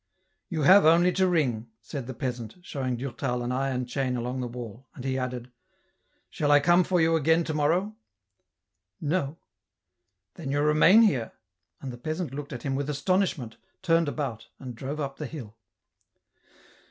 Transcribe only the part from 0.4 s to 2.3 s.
"You have only to ring," said the